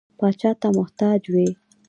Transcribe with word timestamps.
پاچا 0.19 0.51
ته 0.61 0.67
محتاج 0.77 1.21
وي. 1.33 1.47